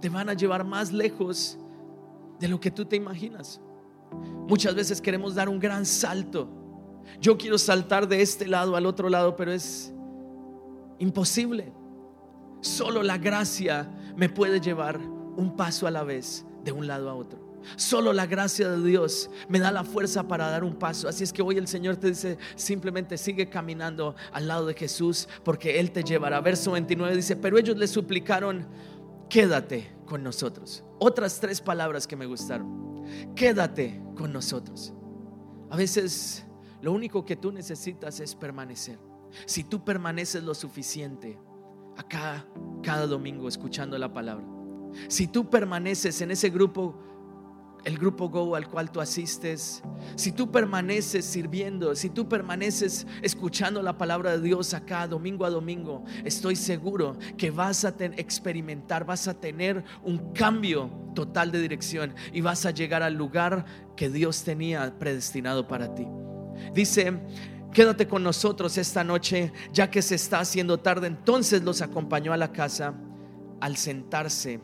[0.00, 1.58] te van a llevar más lejos
[2.38, 3.60] de lo que tú te imaginas.
[4.48, 6.48] Muchas veces queremos dar un gran salto.
[7.20, 9.92] Yo quiero saltar de este lado al otro lado, pero es
[10.98, 11.72] imposible.
[12.60, 17.14] Solo la gracia me puede llevar un paso a la vez de un lado a
[17.14, 17.47] otro.
[17.76, 21.08] Solo la gracia de Dios me da la fuerza para dar un paso.
[21.08, 25.28] Así es que hoy el Señor te dice, simplemente sigue caminando al lado de Jesús
[25.44, 26.40] porque Él te llevará.
[26.40, 28.66] Verso 29 dice, pero ellos le suplicaron,
[29.28, 30.84] quédate con nosotros.
[30.98, 33.04] Otras tres palabras que me gustaron.
[33.34, 34.92] Quédate con nosotros.
[35.70, 36.44] A veces
[36.80, 38.98] lo único que tú necesitas es permanecer.
[39.46, 41.38] Si tú permaneces lo suficiente
[41.98, 42.46] acá
[42.82, 44.46] cada domingo escuchando la palabra.
[45.08, 46.94] Si tú permaneces en ese grupo
[47.84, 49.82] el grupo Go al cual tú asistes,
[50.16, 55.50] si tú permaneces sirviendo, si tú permaneces escuchando la palabra de Dios acá domingo a
[55.50, 62.14] domingo, estoy seguro que vas a experimentar, vas a tener un cambio total de dirección
[62.32, 63.64] y vas a llegar al lugar
[63.96, 66.06] que Dios tenía predestinado para ti.
[66.74, 67.20] Dice,
[67.72, 71.06] quédate con nosotros esta noche, ya que se está haciendo tarde.
[71.06, 72.94] Entonces los acompañó a la casa
[73.60, 74.60] al sentarse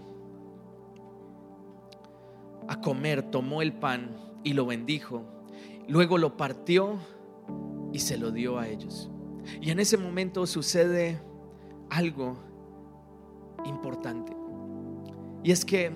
[2.68, 5.24] a comer, tomó el pan y lo bendijo.
[5.88, 6.98] Luego lo partió
[7.92, 9.11] y se lo dio a ellos.
[9.61, 11.20] Y en ese momento sucede
[11.90, 12.37] algo
[13.64, 14.35] importante.
[15.42, 15.92] Y es que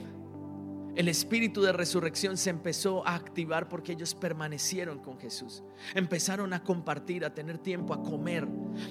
[0.99, 5.63] el espíritu de resurrección se empezó a activar porque ellos permanecieron con Jesús.
[5.95, 8.49] Empezaron a compartir, a tener tiempo, a comer.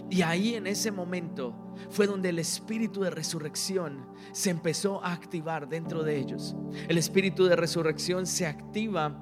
[0.10, 5.68] Y ahí en ese momento fue donde el espíritu de resurrección se empezó a activar
[5.68, 6.56] dentro de ellos.
[6.88, 9.22] El espíritu de resurrección se activa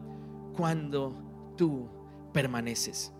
[0.56, 1.90] cuando tú
[2.34, 3.12] permaneces.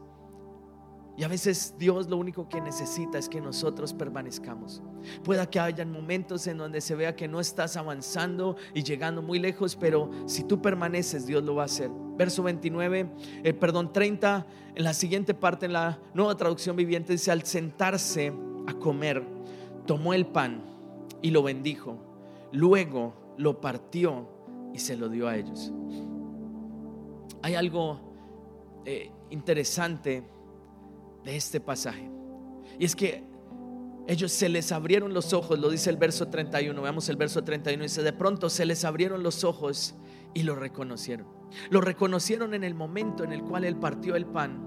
[1.18, 4.82] Y a veces Dios lo único que necesita es que nosotros permanezcamos.
[5.24, 9.40] Pueda que hayan momentos en donde se vea que no estás avanzando y llegando muy
[9.40, 11.90] lejos, pero si tú permaneces, Dios lo va a hacer.
[12.18, 13.10] Verso 29,
[13.44, 18.34] eh, perdón, 30, en la siguiente parte, en la nueva traducción viviente, dice, al sentarse
[18.68, 19.24] a comer,
[19.86, 20.62] tomó el pan
[21.22, 21.98] y lo bendijo.
[22.52, 24.28] Luego lo partió
[24.74, 25.72] y se lo dio a ellos.
[27.42, 28.02] Hay algo
[28.84, 30.35] eh, interesante
[31.26, 32.10] de este pasaje.
[32.80, 33.26] Y es que
[34.08, 37.84] ellos se les abrieron los ojos, lo dice el verso 31, veamos el verso 31,
[37.84, 39.96] dice, de pronto se les abrieron los ojos
[40.34, 41.28] y lo reconocieron.
[41.70, 44.64] Lo reconocieron en el momento en el cual él partió el pan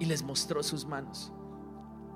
[0.00, 1.32] y les mostró sus manos.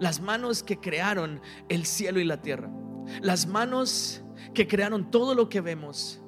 [0.00, 2.72] Las manos que crearon el cielo y la tierra.
[3.20, 6.20] Las manos que crearon todo lo que vemos.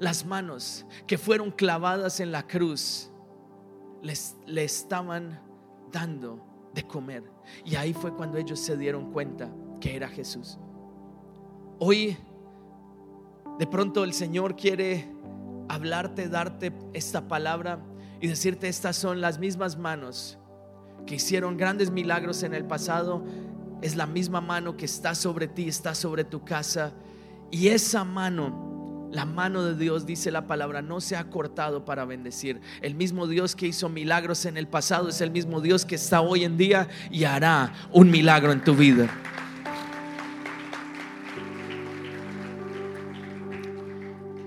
[0.00, 3.10] las manos que fueron clavadas en la cruz,
[4.02, 5.40] les, le estaban
[5.90, 6.47] dando
[6.78, 7.24] de comer.
[7.64, 10.58] Y ahí fue cuando ellos se dieron cuenta que era Jesús.
[11.80, 12.16] Hoy,
[13.58, 15.12] de pronto el Señor quiere
[15.68, 17.80] hablarte, darte esta palabra
[18.20, 20.38] y decirte, estas son las mismas manos
[21.04, 23.24] que hicieron grandes milagros en el pasado.
[23.82, 26.92] Es la misma mano que está sobre ti, está sobre tu casa.
[27.50, 28.67] Y esa mano
[29.10, 32.60] la mano de Dios, dice la palabra, no se ha cortado para bendecir.
[32.82, 36.20] El mismo Dios que hizo milagros en el pasado es el mismo Dios que está
[36.20, 39.08] hoy en día y hará un milagro en tu vida.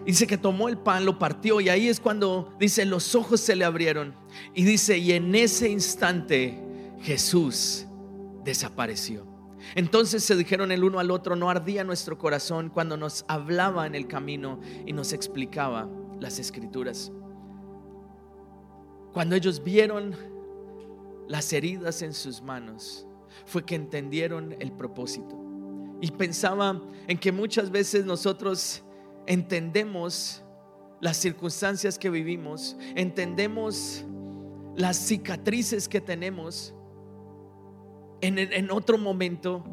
[0.06, 3.56] Dice que tomó el pan, lo partió y ahí es cuando dice los ojos se
[3.56, 4.14] le abrieron.
[4.54, 6.62] Y dice, y en ese instante
[7.02, 7.86] Jesús
[8.44, 9.31] desapareció.
[9.76, 13.96] Entonces se dijeron el uno al otro, no ardía nuestro corazón cuando nos hablaba en
[13.96, 17.12] el camino y nos explicaba las escrituras.
[19.14, 20.16] Cuando ellos vieron
[21.28, 23.06] las heridas en sus manos,
[23.46, 25.38] fue que entendieron el propósito.
[26.02, 28.84] Y pensaba en que muchas veces nosotros
[29.28, 30.44] entendemos
[31.00, 34.06] las circunstancias que vivimos, entendemos
[34.76, 36.74] las cicatrices que tenemos,
[38.22, 39.64] en, otro momento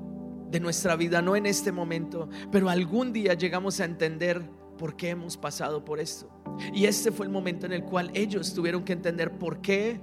[0.51, 4.43] de nuestra vida, no en este momento, pero algún día llegamos a entender
[4.79, 6.31] por qué hemos pasado por esto.
[6.73, 10.01] Y este fue el momento en el cual ellos tuvieron que entender por qué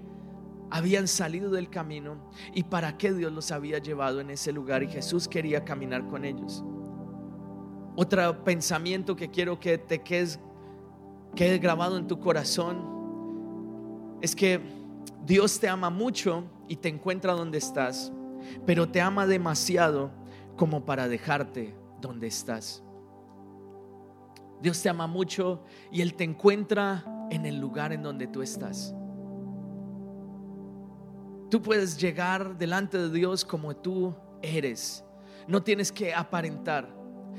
[0.70, 4.88] habían salido del camino y para qué Dios los había llevado en ese lugar y
[4.88, 6.64] Jesús quería caminar con ellos.
[7.96, 14.60] Otro pensamiento que quiero que te quede grabado en tu corazón es que
[15.26, 18.12] Dios te ama mucho y te encuentra donde estás
[18.66, 20.12] pero te ama demasiado
[20.56, 22.84] como para dejarte donde estás.
[24.62, 28.96] Dios te ama mucho y Él te encuentra en el lugar en donde tú estás.
[31.50, 35.04] Tú puedes llegar delante de Dios como tú eres.
[35.48, 36.95] No tienes que aparentar.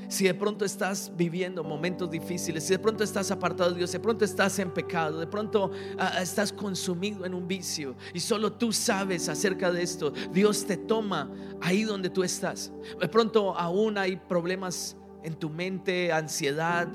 [0.07, 3.99] Si de pronto estás viviendo momentos difíciles, si de pronto estás apartado de Dios, de
[3.99, 8.71] pronto estás en pecado, de pronto ah, estás consumido en un vicio y solo tú
[8.71, 11.29] sabes acerca de esto, Dios te toma
[11.61, 12.71] ahí donde tú estás.
[12.99, 16.87] De pronto aún hay problemas en tu mente, ansiedad,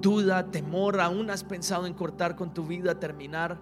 [0.00, 3.60] duda, temor, aún has pensado en cortar con tu vida, terminar.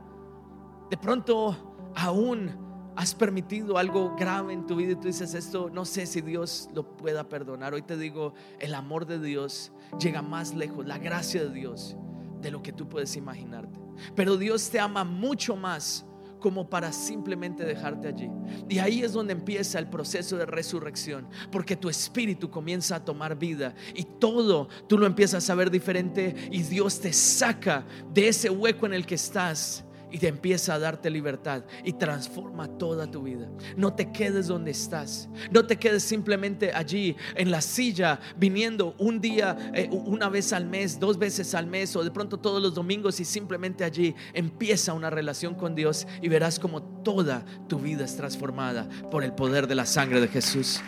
[0.90, 1.56] De pronto
[1.94, 2.67] aún
[2.98, 6.68] has permitido algo grave en tu vida y tú dices esto, no sé si Dios
[6.74, 7.72] lo pueda perdonar.
[7.72, 11.96] Hoy te digo, el amor de Dios llega más lejos, la gracia de Dios,
[12.42, 13.78] de lo que tú puedes imaginarte.
[14.16, 16.04] Pero Dios te ama mucho más
[16.40, 18.32] como para simplemente dejarte allí.
[18.68, 23.38] Y ahí es donde empieza el proceso de resurrección, porque tu espíritu comienza a tomar
[23.38, 28.50] vida y todo tú lo empiezas a ver diferente y Dios te saca de ese
[28.50, 33.22] hueco en el que estás y te empieza a darte libertad y transforma toda tu
[33.22, 33.48] vida.
[33.76, 35.28] No te quedes donde estás.
[35.50, 40.66] No te quedes simplemente allí en la silla viniendo un día, eh, una vez al
[40.66, 44.92] mes, dos veces al mes o de pronto todos los domingos y simplemente allí empieza
[44.92, 49.66] una relación con Dios y verás como toda tu vida es transformada por el poder
[49.66, 50.80] de la sangre de Jesús.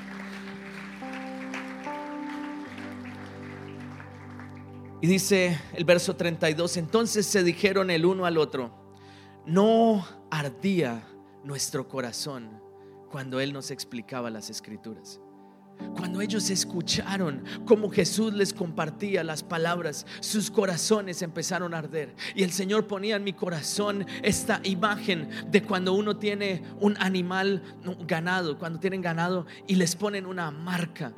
[5.02, 8.79] Y dice el verso 32, entonces se dijeron el uno al otro,
[9.50, 11.02] no ardía
[11.42, 12.62] nuestro corazón
[13.10, 15.20] cuando Él nos explicaba las escrituras.
[15.96, 22.14] Cuando ellos escucharon cómo Jesús les compartía las palabras, sus corazones empezaron a arder.
[22.34, 27.62] Y el Señor ponía en mi corazón esta imagen de cuando uno tiene un animal
[28.06, 31.12] ganado, cuando tienen ganado y les ponen una marca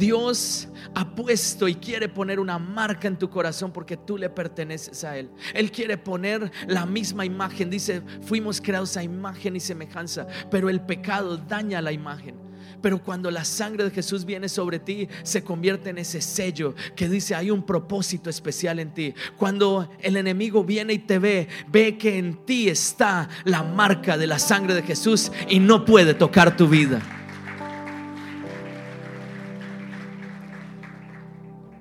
[0.00, 5.04] Dios ha puesto y quiere poner una marca en tu corazón porque tú le perteneces
[5.04, 5.30] a Él.
[5.52, 7.68] Él quiere poner la misma imagen.
[7.68, 12.34] Dice, fuimos creados a imagen y semejanza, pero el pecado daña la imagen.
[12.80, 17.10] Pero cuando la sangre de Jesús viene sobre ti, se convierte en ese sello que
[17.10, 19.14] dice, hay un propósito especial en ti.
[19.36, 24.26] Cuando el enemigo viene y te ve, ve que en ti está la marca de
[24.26, 27.19] la sangre de Jesús y no puede tocar tu vida.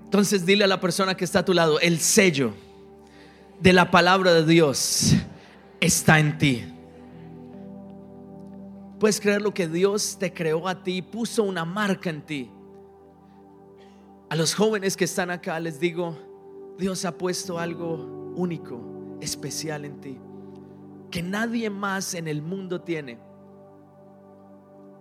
[0.10, 2.55] Entonces dile a la persona que está a tu lado, el sello
[3.60, 5.14] de la palabra de Dios
[5.80, 6.64] está en ti.
[8.99, 12.49] Puedes creer lo que Dios te creó a ti, puso una marca en ti.
[14.30, 16.18] A los jóvenes que están acá les digo,
[16.80, 18.82] Dios ha puesto algo único,
[19.22, 20.18] especial en ti,
[21.12, 23.20] que nadie más en el mundo tiene.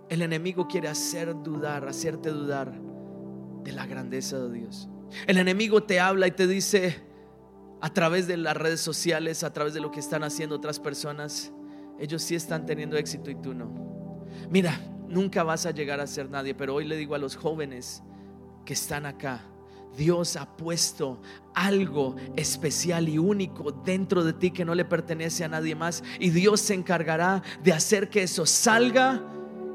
[0.07, 2.71] El enemigo quiere hacer dudar, hacerte dudar
[3.63, 4.87] de la grandeza de Dios.
[5.27, 6.99] El enemigo te habla y te dice
[7.81, 11.51] a través de las redes sociales, a través de lo que están haciendo otras personas,
[11.99, 14.25] ellos sí están teniendo éxito y tú no.
[14.49, 18.03] Mira, nunca vas a llegar a ser nadie, pero hoy le digo a los jóvenes
[18.65, 19.41] que están acá,
[19.97, 21.21] Dios ha puesto
[21.53, 26.29] algo especial y único dentro de ti que no le pertenece a nadie más y
[26.29, 29.21] Dios se encargará de hacer que eso salga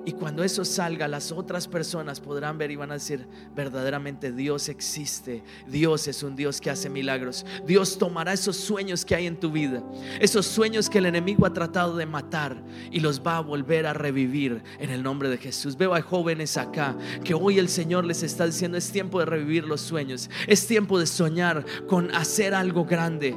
[0.07, 4.69] y cuando eso salga, las otras personas podrán ver y van a decir, verdaderamente Dios
[4.69, 5.43] existe.
[5.67, 7.47] Dios es un Dios que hace milagros.
[7.67, 9.83] Dios tomará esos sueños que hay en tu vida,
[10.21, 13.95] esos sueños que el enemigo ha tratado de matar y los va a volver a
[13.95, 15.77] revivir en el nombre de Jesús.
[15.77, 19.65] Veo a jóvenes acá que hoy el Señor les está diciendo, es tiempo de revivir
[19.65, 20.29] los sueños.
[20.47, 23.35] Es tiempo de soñar con hacer algo grande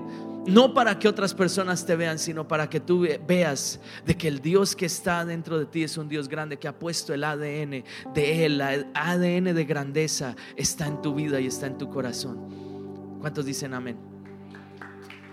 [0.47, 4.39] no para que otras personas te vean, sino para que tú veas de que el
[4.39, 7.83] Dios que está dentro de ti es un Dios grande que ha puesto el ADN
[8.13, 13.17] de Él, el ADN de grandeza está en tu vida y está en tu corazón.
[13.19, 13.97] ¿Cuántos dicen amén?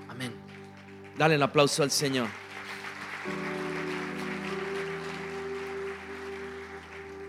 [0.08, 0.32] Amén.
[1.16, 2.26] Dale el aplauso al Señor.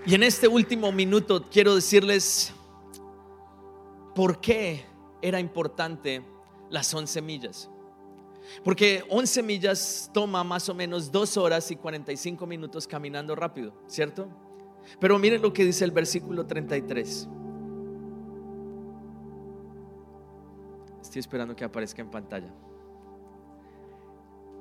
[0.08, 2.52] Y en este último minuto quiero decirles
[4.16, 4.86] por qué
[5.22, 6.24] era importante
[6.70, 7.70] las once millas.
[8.64, 14.28] Porque 11 millas toma más o menos 2 horas y 45 minutos caminando rápido, ¿cierto?
[15.00, 17.28] Pero miren lo que dice el versículo 33.
[21.02, 22.54] Estoy esperando que aparezca en pantalla.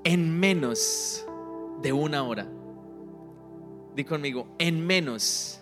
[0.04, 1.26] En menos
[1.82, 2.46] de una hora.
[3.94, 5.60] Di conmigo, en menos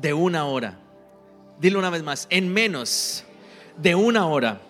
[0.00, 0.78] de una hora.
[1.60, 3.24] Dilo una vez más, en menos
[3.76, 4.60] de una hora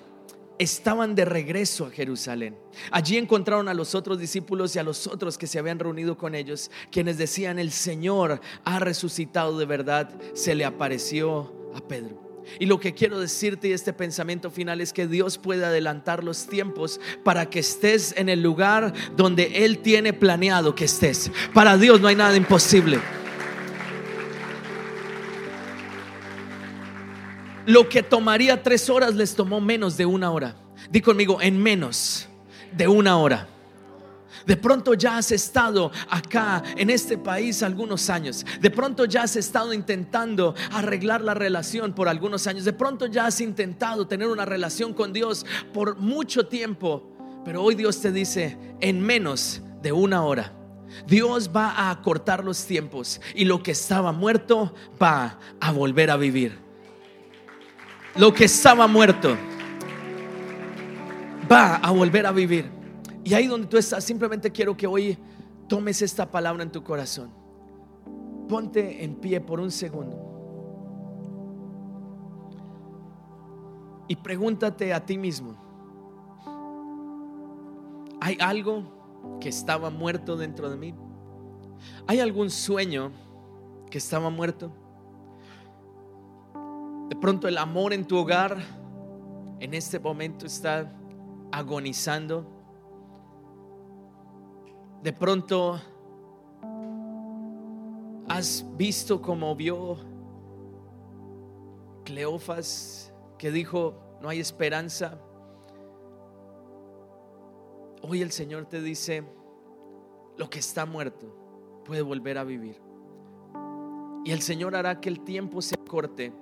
[0.63, 2.57] estaban de regreso a Jerusalén.
[2.91, 6.35] Allí encontraron a los otros discípulos y a los otros que se habían reunido con
[6.35, 12.33] ellos, quienes decían, el Señor ha resucitado de verdad, se le apareció a Pedro.
[12.59, 16.47] Y lo que quiero decirte y este pensamiento final es que Dios puede adelantar los
[16.47, 21.31] tiempos para que estés en el lugar donde Él tiene planeado que estés.
[21.55, 22.99] Para Dios no hay nada imposible.
[27.67, 30.57] Lo que tomaría tres horas les tomó menos de una hora.
[30.91, 32.29] Di conmigo, en menos
[32.77, 33.49] de una hora.
[34.47, 38.45] De pronto ya has estado acá en este país algunos años.
[38.61, 42.65] De pronto ya has estado intentando arreglar la relación por algunos años.
[42.65, 47.09] De pronto ya has intentado tener una relación con Dios por mucho tiempo.
[47.45, 50.53] Pero hoy Dios te dice, en menos de una hora.
[51.07, 56.17] Dios va a acortar los tiempos y lo que estaba muerto va a volver a
[56.17, 56.72] vivir
[58.17, 59.37] lo que estaba muerto
[61.51, 62.71] va a volver a vivir.
[63.25, 65.17] Y ahí donde tú estás, simplemente quiero que hoy
[65.69, 67.31] tomes esta palabra en tu corazón.
[68.49, 70.29] Ponte en pie por un segundo.
[74.09, 75.57] Y pregúntate a ti mismo,
[78.21, 80.95] ¿hay algo que estaba muerto dentro de mí?
[82.07, 83.11] ¿Hay algún sueño
[83.91, 84.73] que estaba muerto?
[87.13, 88.57] De pronto el amor en tu hogar
[89.61, 90.91] en este momento está
[91.53, 92.47] agonizando.
[95.03, 95.79] De pronto
[98.31, 99.99] has visto como vio
[102.07, 105.21] Cleofas que dijo, no hay esperanza.
[108.01, 109.23] Hoy el Señor te dice,
[110.39, 112.81] lo que está muerto puede volver a vivir.
[114.25, 116.33] Y el Señor hará que el tiempo se corte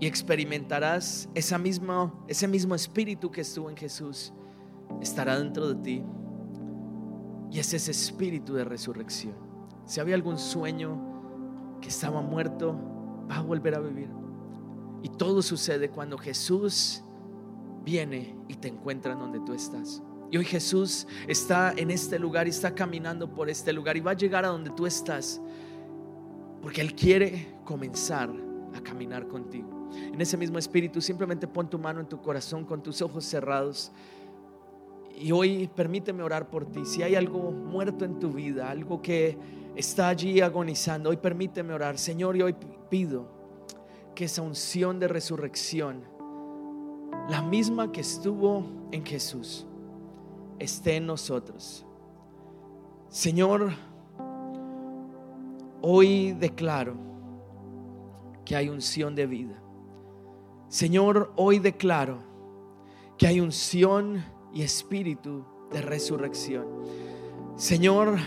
[0.00, 4.32] y experimentarás ese mismo espíritu que estuvo en Jesús,
[5.00, 6.02] estará dentro de ti.
[7.50, 9.34] Y es ese espíritu de resurrección.
[9.86, 12.76] Si había algún sueño que estaba muerto,
[13.30, 14.10] va a volver a vivir.
[15.02, 17.04] Y todo sucede cuando Jesús
[17.84, 20.02] viene y te encuentra en donde tú estás.
[20.30, 24.12] Y hoy Jesús está en este lugar y está caminando por este lugar y va
[24.12, 25.40] a llegar a donde tú estás.
[26.60, 28.30] Porque Él quiere comenzar
[28.74, 29.73] a caminar contigo
[30.12, 33.92] en ese mismo espíritu, simplemente pon tu mano en tu corazón con tus ojos cerrados.
[35.16, 36.84] Y hoy permíteme orar por ti.
[36.84, 39.38] Si hay algo muerto en tu vida, algo que
[39.76, 41.98] está allí agonizando, hoy permíteme orar.
[41.98, 42.54] Señor, y hoy
[42.90, 43.28] pido
[44.14, 46.04] que esa unción de resurrección,
[47.28, 49.66] la misma que estuvo en Jesús,
[50.58, 51.84] esté en nosotros.
[53.08, 53.72] Señor,
[55.80, 56.96] hoy declaro
[58.44, 59.63] que hay unción de vida.
[60.68, 62.18] Señor, hoy declaro
[63.16, 66.66] que hay unción y espíritu de resurrección.
[67.56, 68.18] Señor,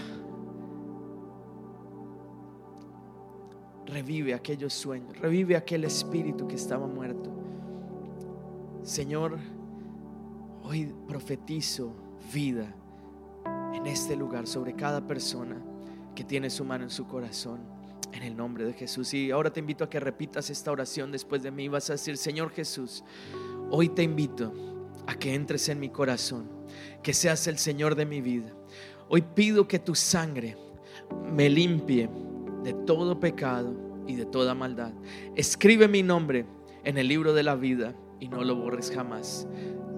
[3.85, 7.31] revive aquellos sueños, revive aquel espíritu que estaba muerto.
[8.83, 9.37] Señor,
[10.63, 11.93] hoy profetizo
[12.33, 12.73] vida
[13.73, 15.61] en este lugar sobre cada persona
[16.15, 17.76] que tiene su mano en su corazón.
[18.13, 19.13] En el nombre de Jesús.
[19.13, 21.67] Y ahora te invito a que repitas esta oración después de mí.
[21.67, 23.03] Vas a decir, Señor Jesús,
[23.69, 24.53] hoy te invito
[25.07, 26.49] a que entres en mi corazón,
[27.03, 28.53] que seas el Señor de mi vida.
[29.09, 30.57] Hoy pido que tu sangre
[31.31, 32.09] me limpie
[32.63, 33.73] de todo pecado
[34.07, 34.91] y de toda maldad.
[35.35, 36.45] Escribe mi nombre
[36.83, 39.47] en el libro de la vida y no lo borres jamás.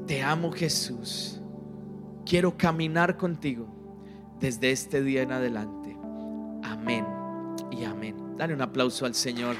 [0.05, 1.41] Te amo Jesús.
[2.25, 3.67] Quiero caminar contigo
[4.39, 5.97] desde este día en adelante.
[6.63, 7.18] Amén
[7.79, 8.15] y amén.
[8.37, 9.55] Dale un aplauso al Señor.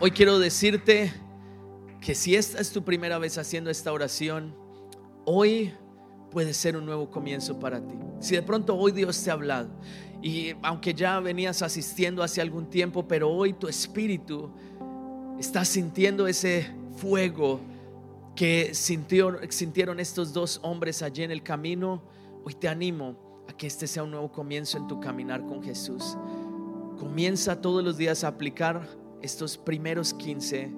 [0.00, 1.12] Hoy quiero decirte
[2.00, 4.56] que si esta es tu primera vez haciendo esta oración,
[5.26, 5.72] hoy
[6.30, 7.94] puede ser un nuevo comienzo para ti.
[8.18, 9.70] Si de pronto hoy Dios te ha hablado
[10.22, 14.50] y aunque ya venías asistiendo hace algún tiempo, pero hoy tu espíritu
[15.38, 16.66] está sintiendo ese
[16.96, 17.60] fuego
[18.40, 22.02] que sintieron estos dos hombres allí en el camino,
[22.42, 26.16] hoy te animo a que este sea un nuevo comienzo en tu caminar con Jesús.
[26.98, 28.88] Comienza todos los días a aplicar
[29.20, 30.72] estos primeros 15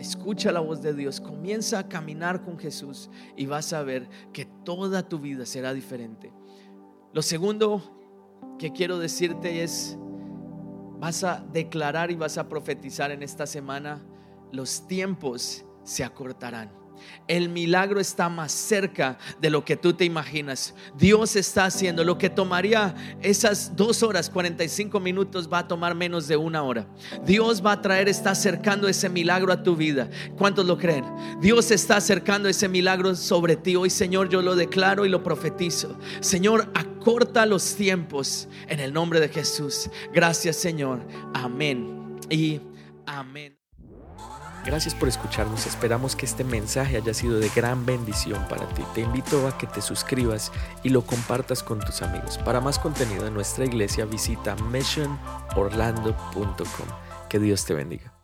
[0.00, 4.44] Escucha la voz de Dios, comienza a caminar con Jesús y vas a ver que
[4.44, 6.32] toda tu vida será diferente.
[7.12, 9.96] Lo segundo que quiero decirte es,
[10.98, 14.04] vas a declarar y vas a profetizar en esta semana,
[14.50, 16.85] los tiempos se acortarán.
[17.28, 20.74] El milagro está más cerca de lo que tú te imaginas.
[20.96, 26.28] Dios está haciendo lo que tomaría esas dos horas, 45 minutos, va a tomar menos
[26.28, 26.86] de una hora.
[27.24, 30.08] Dios va a traer, está acercando ese milagro a tu vida.
[30.36, 31.04] ¿Cuántos lo creen?
[31.40, 33.76] Dios está acercando ese milagro sobre ti.
[33.76, 35.98] Hoy, Señor, yo lo declaro y lo profetizo.
[36.20, 39.90] Señor, acorta los tiempos en el nombre de Jesús.
[40.12, 41.06] Gracias, Señor.
[41.34, 42.60] Amén y
[43.06, 43.55] amén.
[44.66, 45.64] Gracias por escucharnos.
[45.64, 48.82] Esperamos que este mensaje haya sido de gran bendición para ti.
[48.94, 50.50] Te invito a que te suscribas
[50.82, 52.36] y lo compartas con tus amigos.
[52.38, 56.88] Para más contenido de nuestra iglesia visita missionorlando.com.
[57.28, 58.15] Que Dios te bendiga.